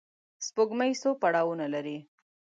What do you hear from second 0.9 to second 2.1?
څو پړاوونه لري